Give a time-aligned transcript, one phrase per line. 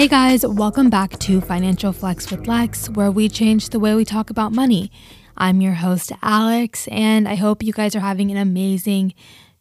[0.00, 4.06] Hey guys, welcome back to Financial Flex with Lex, where we change the way we
[4.06, 4.90] talk about money.
[5.36, 9.12] I'm your host, Alex, and I hope you guys are having an amazing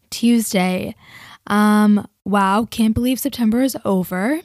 [0.09, 0.95] Tuesday.
[1.47, 4.39] Um, wow, can't believe September is over.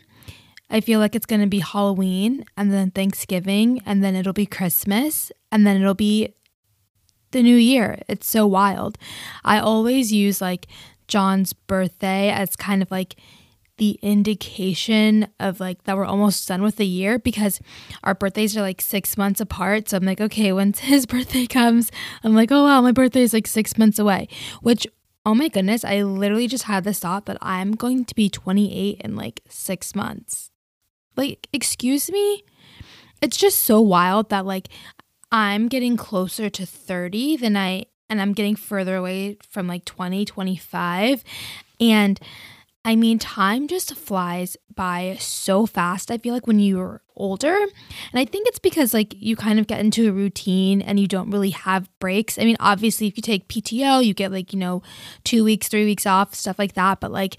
[0.68, 5.30] I feel like it's gonna be Halloween and then Thanksgiving, and then it'll be Christmas,
[5.52, 6.34] and then it'll be
[7.30, 8.00] the new year.
[8.08, 8.98] It's so wild.
[9.44, 10.66] I always use like
[11.06, 13.14] John's birthday as kind of like
[13.76, 17.60] the indication of like that we're almost done with the year because
[18.02, 19.88] our birthdays are like six months apart.
[19.88, 21.90] So I'm like, okay, once his birthday comes,
[22.22, 24.28] I'm like, oh wow, my birthday is like six months away.
[24.62, 24.86] Which,
[25.26, 29.00] oh my goodness, I literally just had this thought that I'm going to be 28
[29.00, 30.50] in like six months.
[31.16, 32.44] Like, excuse me?
[33.20, 34.68] It's just so wild that like
[35.32, 40.24] I'm getting closer to 30 than I and I'm getting further away from like 20,
[40.24, 41.24] 25.
[41.80, 42.20] And
[42.84, 46.10] I mean, time just flies by so fast.
[46.10, 49.66] I feel like when you're older, and I think it's because like you kind of
[49.66, 52.38] get into a routine and you don't really have breaks.
[52.38, 54.82] I mean, obviously, if you take PTO, you get like, you know,
[55.24, 57.00] two weeks, three weeks off, stuff like that.
[57.00, 57.38] But like,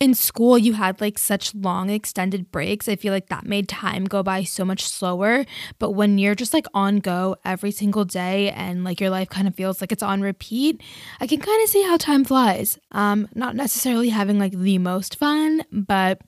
[0.00, 2.88] in school you had like such long extended breaks.
[2.88, 5.44] I feel like that made time go by so much slower.
[5.78, 9.46] But when you're just like on go every single day and like your life kind
[9.46, 10.80] of feels like it's on repeat
[11.20, 12.78] i can kind of see how time flies.
[12.92, 16.20] Um not necessarily having like the most fun but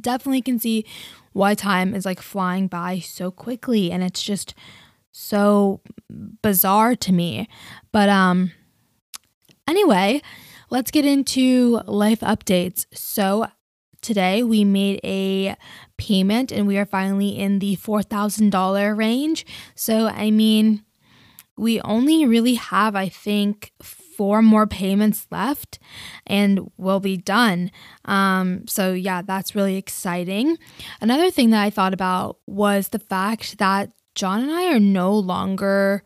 [0.00, 0.84] definitely can see
[1.32, 4.54] why time is like flying by so quickly and it's just
[5.12, 5.80] so
[6.42, 7.48] bizarre to me.
[7.92, 8.52] But um
[9.66, 10.22] anyway
[10.70, 12.84] Let's get into life updates.
[12.92, 13.48] So,
[14.02, 15.56] today we made a
[15.96, 19.46] payment and we are finally in the $4,000 range.
[19.74, 20.84] So, I mean,
[21.56, 25.78] we only really have, I think, four more payments left
[26.26, 27.70] and we'll be done.
[28.04, 30.58] Um, so, yeah, that's really exciting.
[31.00, 35.16] Another thing that I thought about was the fact that John and I are no
[35.16, 36.02] longer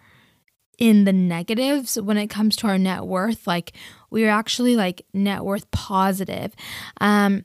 [0.82, 3.47] in the negatives when it comes to our net worth.
[3.47, 3.70] Like,
[4.10, 6.53] we are actually like net worth positive.
[7.00, 7.44] Um,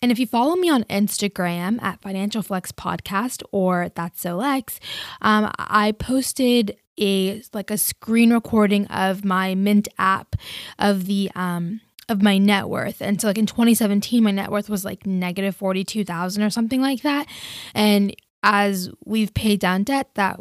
[0.00, 4.78] and if you follow me on Instagram at Financial Flex Podcast or That's So Lex,
[5.22, 10.36] um, I posted a like a screen recording of my Mint app
[10.78, 13.02] of the um of my net worth.
[13.02, 17.02] And so like in 2017, my net worth was like negative 42,000 or something like
[17.02, 17.26] that.
[17.74, 20.38] And as we've paid down debt, that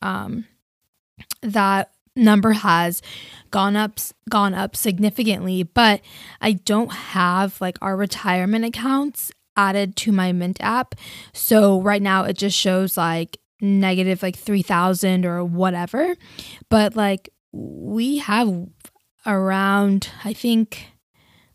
[0.00, 0.46] um
[1.42, 3.02] that number has
[3.50, 6.00] gone up gone up significantly but
[6.40, 10.94] i don't have like our retirement accounts added to my mint app.
[11.32, 16.14] So right now it just shows like negative like 3000 or whatever.
[16.68, 18.68] But like we have
[19.26, 20.86] around i think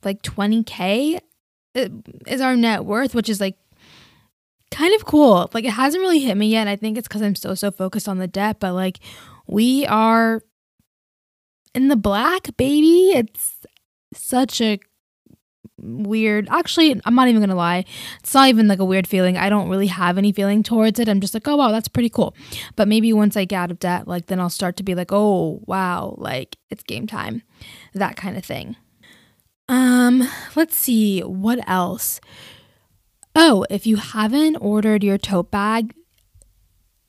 [0.03, 1.19] like 20k
[1.75, 1.88] uh,
[2.28, 3.57] is our net worth which is like
[4.69, 5.50] kind of cool.
[5.51, 8.07] Like it hasn't really hit me yet i think it's because i'm so so focused
[8.07, 9.00] on the debt but like
[9.47, 10.41] we are
[11.73, 13.11] in the black, baby.
[13.11, 13.66] It's
[14.13, 14.79] such a
[15.78, 17.83] weird actually i'm not even gonna lie.
[18.19, 19.38] It's not even like a weird feeling.
[19.38, 21.09] I don't really have any feeling towards it.
[21.09, 22.35] I'm just like oh wow that's pretty cool.
[22.75, 25.11] But maybe once i get out of debt like then i'll start to be like
[25.11, 27.44] oh wow like it's game time.
[27.94, 28.75] That kind of thing.
[29.67, 31.22] Um let's see.
[31.22, 32.22] What else?
[33.35, 35.94] Oh if you haven't ordered your tote bag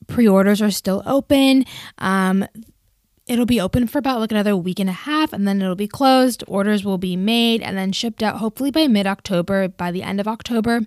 [0.07, 1.65] pre-orders are still open.
[1.97, 2.45] Um
[3.27, 5.87] it'll be open for about like another week and a half and then it'll be
[5.87, 6.43] closed.
[6.47, 10.27] Orders will be made and then shipped out hopefully by mid-october by the end of
[10.27, 10.81] october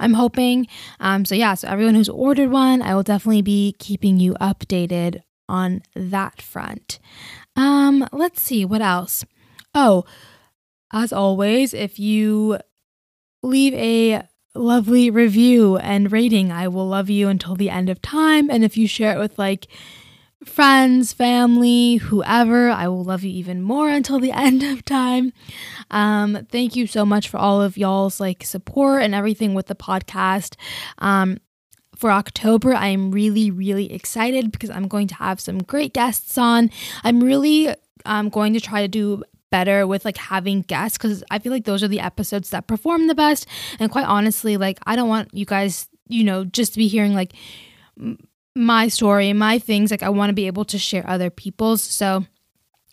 [0.00, 0.66] i'm hoping.
[1.00, 5.22] Um, so yeah so everyone who's ordered one i will definitely be keeping you updated
[5.48, 6.98] on that front.
[7.56, 9.24] Um let's see what else?
[9.74, 10.04] Oh
[10.92, 12.58] as always if you
[13.42, 14.22] leave a
[14.54, 18.76] lovely review and rating i will love you until the end of time and if
[18.76, 19.66] you share it with like
[20.44, 22.70] friends, family, whoever.
[22.70, 25.32] I will love you even more until the end of time.
[25.90, 29.74] Um, thank you so much for all of y'all's like support and everything with the
[29.74, 30.56] podcast.
[30.98, 31.38] Um,
[31.96, 36.36] for October, I am really, really excited because I'm going to have some great guests
[36.36, 36.70] on.
[37.04, 37.74] I'm really
[38.04, 39.22] um, going to try to do
[39.54, 43.06] better with like having guests because I feel like those are the episodes that perform
[43.06, 43.46] the best.
[43.78, 47.14] And quite honestly, like I don't want you guys, you know, just to be hearing
[47.14, 47.34] like
[48.56, 49.92] my story, my things.
[49.92, 51.82] Like I want to be able to share other people's.
[51.82, 52.26] So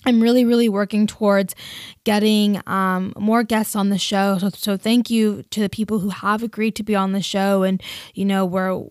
[0.05, 1.55] I'm really, really working towards
[2.03, 4.37] getting um, more guests on the show.
[4.37, 7.63] So, so thank you to the people who have agreed to be on the show.
[7.63, 7.81] And,
[8.13, 8.83] you know, we're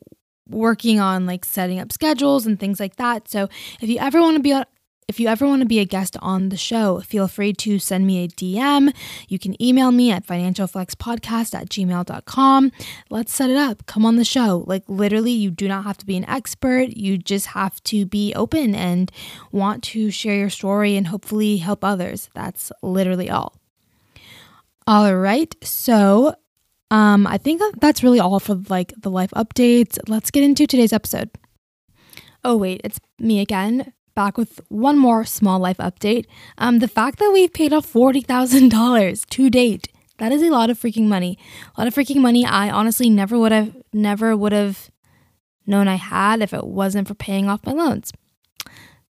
[0.49, 3.29] working on like setting up schedules and things like that.
[3.29, 3.49] So
[3.81, 4.65] if you ever want to be on,
[5.11, 8.07] if you ever want to be a guest on the show, feel free to send
[8.07, 8.95] me a DM.
[9.27, 12.71] You can email me at financialflexpodcast at gmail.com.
[13.11, 13.87] Let's set it up.
[13.87, 14.63] Come on the show.
[14.69, 16.91] Like, literally, you do not have to be an expert.
[16.91, 19.11] You just have to be open and
[19.51, 22.31] want to share your story and hopefully help others.
[22.33, 23.57] That's literally all.
[24.87, 25.53] All right.
[25.65, 26.37] So,
[26.93, 29.99] um, I think that's really all for like the life updates.
[30.07, 31.31] Let's get into today's episode.
[32.45, 36.27] Oh, wait, it's me again back with one more small life update.
[36.59, 40.79] Um, the fact that we've paid off $40,000 to date, that is a lot of
[40.79, 41.39] freaking money.
[41.77, 44.91] A lot of freaking money I honestly never would have, never would have
[45.67, 48.13] known I had if it wasn't for paying off my loans.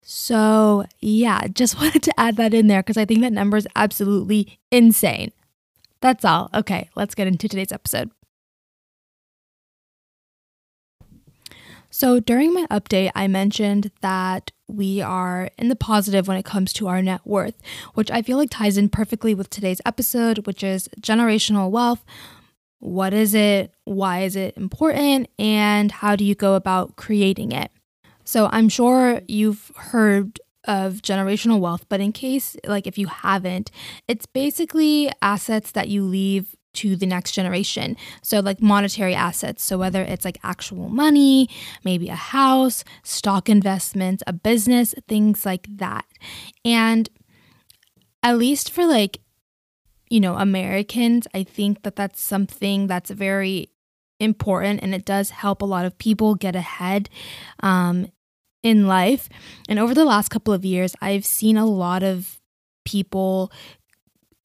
[0.01, 3.67] So, yeah, just wanted to add that in there because I think that number is
[3.75, 5.31] absolutely insane.
[6.01, 6.49] That's all.
[6.53, 8.11] Okay, let's get into today's episode.
[11.93, 16.71] So, during my update, I mentioned that we are in the positive when it comes
[16.73, 17.61] to our net worth,
[17.95, 22.05] which I feel like ties in perfectly with today's episode, which is generational wealth.
[22.79, 23.73] What is it?
[23.83, 25.29] Why is it important?
[25.37, 27.71] And how do you go about creating it?
[28.23, 33.69] So, I'm sure you've heard of generational wealth, but in case, like, if you haven't,
[34.07, 37.97] it's basically assets that you leave to the next generation.
[38.21, 39.63] So, like monetary assets.
[39.63, 41.49] So, whether it's like actual money,
[41.83, 46.05] maybe a house, stock investments, a business, things like that.
[46.63, 47.09] And
[48.23, 49.19] at least for like,
[50.09, 53.69] you know, Americans, I think that that's something that's very
[54.19, 57.09] important and it does help a lot of people get ahead
[57.61, 58.07] um,
[58.61, 59.27] in life.
[59.67, 62.39] And over the last couple of years, I've seen a lot of
[62.85, 63.51] people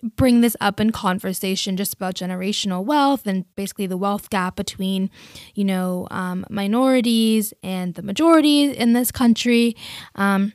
[0.03, 5.11] bring this up in conversation just about generational wealth and basically the wealth gap between,
[5.55, 9.77] you know, um, minorities and the majority in this country.
[10.15, 10.53] Um,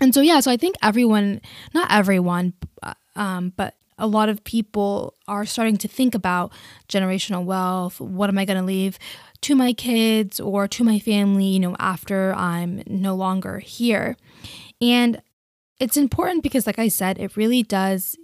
[0.00, 1.40] and so, yeah, so I think everyone,
[1.74, 2.54] not everyone,
[3.16, 6.52] um, but a lot of people are starting to think about
[6.88, 8.00] generational wealth.
[8.00, 8.98] What am I going to leave
[9.42, 14.16] to my kids or to my family, you know, after I'm no longer here?
[14.80, 15.22] And
[15.82, 18.16] it's important because, like I said, it really does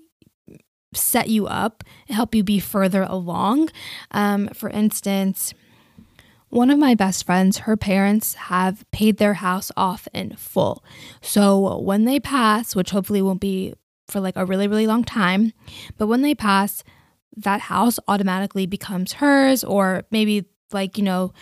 [0.95, 3.69] set you up help you be further along.
[4.13, 5.53] Um, for instance,
[6.51, 10.85] one of my best friends, her parents have paid their house off in full.
[11.21, 13.75] So when they pass, which hopefully won't be
[14.07, 15.53] for like a really, really long time,
[15.99, 16.85] but when they pass,
[17.37, 21.33] that house automatically becomes hers, or maybe like, you know,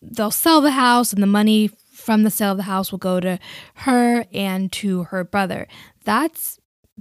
[0.00, 1.70] they'll sell the house and the money
[2.06, 3.36] from the sale of the house will go to
[3.74, 5.66] her and to her brother.
[6.04, 6.60] That's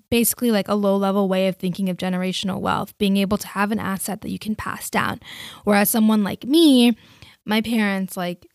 [0.09, 3.71] basically like a low level way of thinking of generational wealth, being able to have
[3.71, 5.19] an asset that you can pass down.
[5.63, 6.97] Whereas someone like me,
[7.45, 8.47] my parents, like,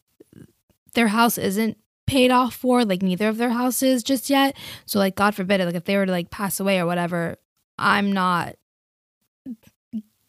[0.95, 4.57] their house isn't paid off for, like, neither of their houses just yet.
[4.87, 7.37] So, like, God forbid, like, if they were to like pass away or whatever,
[7.79, 8.57] I'm not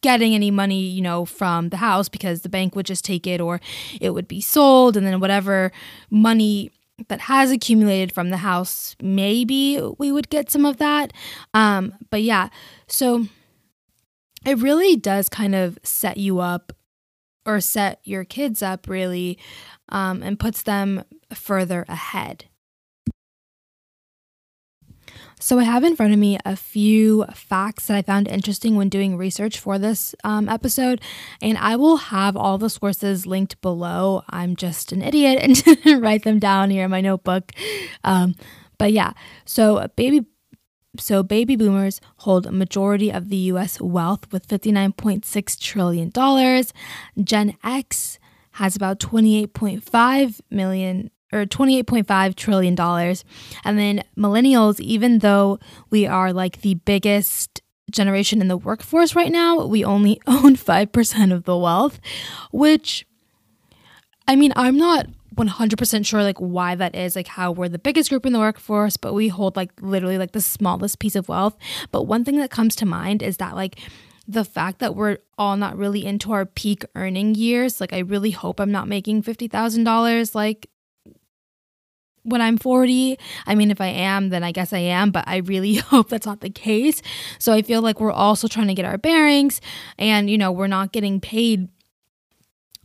[0.01, 3.39] getting any money, you know, from the house because the bank would just take it
[3.39, 3.61] or
[3.99, 5.71] it would be sold and then whatever
[6.09, 6.71] money
[7.07, 11.13] that has accumulated from the house, maybe we would get some of that.
[11.53, 12.49] Um, but yeah,
[12.87, 13.27] so
[14.45, 16.73] it really does kind of set you up
[17.45, 19.37] or set your kids up really
[19.89, 22.45] um, and puts them further ahead.
[25.41, 28.89] So, I have in front of me a few facts that I found interesting when
[28.89, 31.01] doing research for this um, episode,
[31.41, 34.21] and I will have all the sources linked below.
[34.29, 37.51] I'm just an idiot and didn't write them down here in my notebook.
[38.03, 38.35] Um,
[38.77, 40.25] but yeah, so baby.
[40.99, 46.11] So, baby boomers hold a majority of the US wealth with $59.6 trillion.
[47.23, 48.19] Gen X
[48.51, 52.79] has about 28.5 million or $28.5 trillion.
[53.63, 55.59] And then millennials, even though
[55.89, 57.61] we are like the biggest
[57.91, 61.99] generation in the workforce right now, we only own 5% of the wealth,
[62.51, 63.05] which
[64.27, 68.09] I mean, I'm not 100% sure like why that is, like how we're the biggest
[68.09, 71.57] group in the workforce, but we hold like literally like the smallest piece of wealth.
[71.91, 73.79] But one thing that comes to mind is that like
[74.27, 78.31] the fact that we're all not really into our peak earning years, like I really
[78.31, 80.69] hope I'm not making $50,000 like
[82.23, 83.17] when I'm 40.
[83.45, 86.25] I mean, if I am, then I guess I am, but I really hope that's
[86.25, 87.01] not the case.
[87.39, 89.61] So I feel like we're also trying to get our bearings
[89.97, 91.69] and, you know, we're not getting paid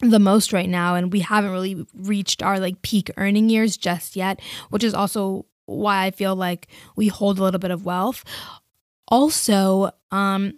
[0.01, 4.15] the most right now and we haven't really reached our like peak earning years just
[4.17, 4.41] yet,
[4.71, 8.25] which is also why I feel like we hold a little bit of wealth.
[9.09, 10.55] Also, um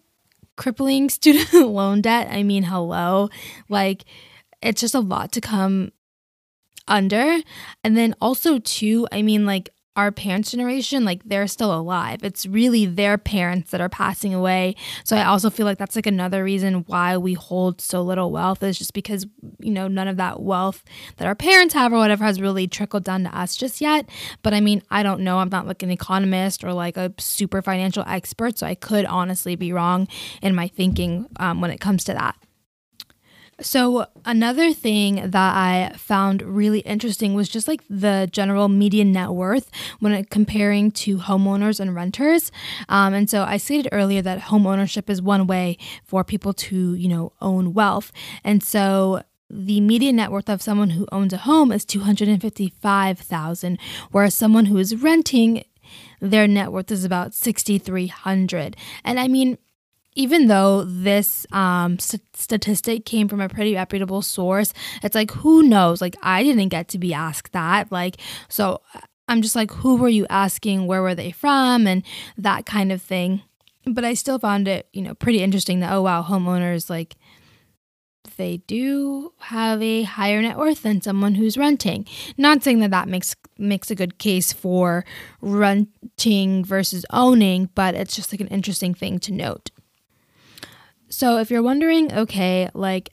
[0.56, 2.28] crippling student loan debt.
[2.30, 3.30] I mean, hello.
[3.68, 4.04] Like
[4.60, 5.92] it's just a lot to come
[6.88, 7.38] under.
[7.84, 12.22] And then also, too, I mean, like our parents' generation, like they're still alive.
[12.22, 14.76] It's really their parents that are passing away.
[15.02, 18.62] So I also feel like that's like another reason why we hold so little wealth
[18.62, 19.26] is just because,
[19.58, 20.84] you know, none of that wealth
[21.16, 24.08] that our parents have or whatever has really trickled down to us just yet.
[24.44, 25.40] But I mean, I don't know.
[25.40, 28.56] I'm not like an economist or like a super financial expert.
[28.56, 30.06] So I could honestly be wrong
[30.42, 32.36] in my thinking um, when it comes to that.
[33.60, 39.30] So, another thing that I found really interesting was just like the general median net
[39.30, 42.52] worth when it, comparing to homeowners and renters.
[42.88, 46.94] Um, and so, I stated earlier that home ownership is one way for people to,
[46.94, 48.12] you know, own wealth.
[48.44, 53.78] And so, the median net worth of someone who owns a home is 255,000
[54.10, 55.64] whereas someone who is renting
[56.20, 59.56] their net worth is about 6300 and i mean
[60.14, 64.72] even though this um, st- statistic came from a pretty reputable source,
[65.02, 66.00] it's like, who knows?
[66.00, 67.92] Like, I didn't get to be asked that.
[67.92, 68.16] Like,
[68.48, 68.80] so
[69.28, 70.86] I'm just like, who were you asking?
[70.86, 71.86] Where were they from?
[71.86, 72.02] And
[72.36, 73.42] that kind of thing.
[73.86, 77.16] But I still found it, you know, pretty interesting that, oh, wow, homeowners, like,
[78.36, 82.06] they do have a higher net worth than someone who's renting.
[82.36, 85.04] Not saying that that makes makes a good case for
[85.40, 89.70] renting versus owning, but it's just like an interesting thing to note.
[91.08, 93.10] So if you're wondering, okay, like,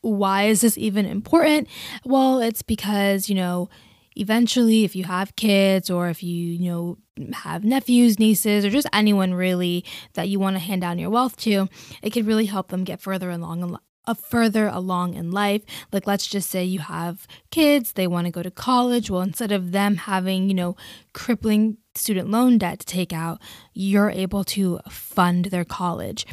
[0.00, 1.68] why is this even important?
[2.04, 3.68] Well, it's because, you know,
[4.14, 6.98] eventually if you have kids or if you, you know,
[7.32, 11.36] have nephews, nieces, or just anyone really that you want to hand down your wealth
[11.38, 11.68] to,
[12.02, 15.62] it could really help them get further along uh, further along in life.
[15.92, 19.10] Like, let's just say you have kids, they want to go to college.
[19.10, 20.76] Well, instead of them having, you know,
[21.12, 23.40] crippling student loan debt to take out,
[23.74, 26.24] you're able to fund their college.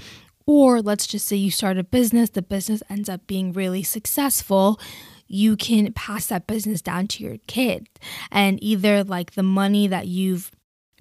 [0.46, 4.80] Or let's just say you start a business, the business ends up being really successful.
[5.28, 7.88] You can pass that business down to your kid.
[8.32, 10.52] And either like the money that you've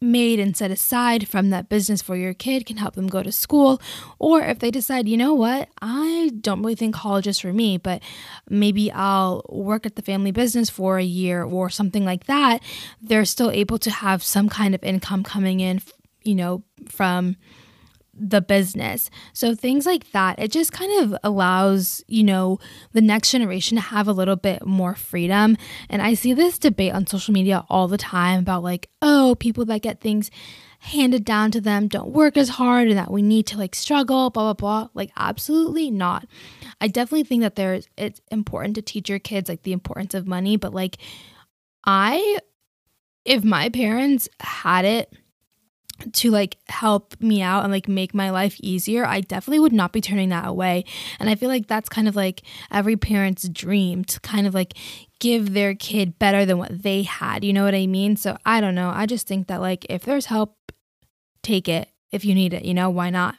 [0.03, 3.33] made and set aside from that business for your kid can help them go to
[3.33, 3.81] school.
[4.19, 7.79] Or if they decide, you know what, I don't really think college is for me,
[7.79, 8.03] but
[8.51, 12.63] maybe I'll work at the family business for a year or something like that,
[13.01, 15.81] they're still able to have some kind of income coming in,
[16.25, 17.37] you know, from
[18.15, 19.11] the business.
[19.33, 22.59] So things like that, it just kind of allows, you know,
[22.93, 25.57] the next generation to have a little bit more freedom.
[25.89, 29.65] And I see this debate on social media all the time about like, oh, people
[29.67, 30.31] that get things
[30.81, 34.31] handed down to them don't work as hard and that we need to like struggle,
[34.31, 34.89] blah blah blah.
[34.95, 36.27] Like absolutely not.
[36.81, 40.27] I definitely think that there's it's important to teach your kids like the importance of
[40.27, 40.99] money, but like
[41.85, 42.39] I
[43.25, 45.13] if my parents had it
[46.13, 49.93] to like help me out and like make my life easier, I definitely would not
[49.93, 50.85] be turning that away.
[51.19, 54.75] And I feel like that's kind of like every parent's dream to kind of like
[55.21, 57.45] give their kid better than what they had.
[57.45, 58.17] You know what I mean?
[58.17, 58.91] So I don't know.
[58.95, 60.57] I just think that like if there's help,
[61.43, 63.37] take it if you need it, you know, why not?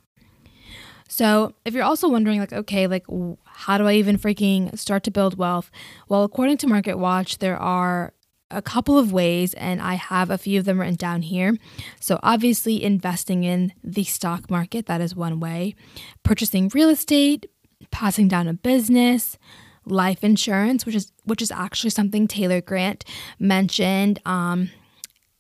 [1.08, 3.06] So, if you're also wondering, like, okay, like,
[3.46, 5.70] how do I even freaking start to build wealth?
[6.10, 8.14] Well, according to Market Watch, there are
[8.54, 11.58] a couple of ways, and I have a few of them written down here.
[12.00, 15.76] So, obviously, investing in the stock market, that is one way,
[16.24, 17.46] purchasing real estate,
[17.92, 19.38] passing down a business,
[19.86, 23.06] life insurance, which is which is actually something Taylor Grant
[23.40, 24.70] mentioned um,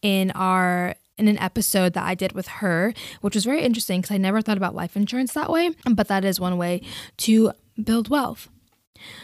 [0.02, 4.14] in our in an episode that I did with her, which was very interesting because
[4.14, 5.72] I never thought about life insurance that way.
[5.90, 6.82] But that is one way
[7.18, 7.52] to
[7.82, 8.50] build wealth.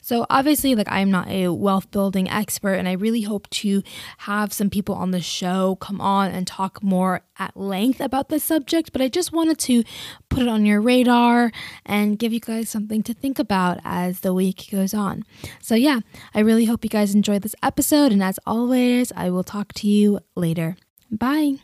[0.00, 3.82] So, obviously, like I'm not a wealth building expert, and I really hope to
[4.18, 8.44] have some people on the show come on and talk more at length about this
[8.44, 8.92] subject.
[8.92, 9.84] But I just wanted to
[10.28, 11.52] put it on your radar
[11.84, 15.24] and give you guys something to think about as the week goes on.
[15.60, 16.00] So, yeah,
[16.34, 18.12] I really hope you guys enjoyed this episode.
[18.12, 20.76] And as always, I will talk to you later.
[21.10, 21.58] Bye.